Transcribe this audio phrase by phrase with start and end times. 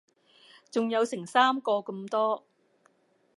[0.71, 2.43] 仲有成三個咁多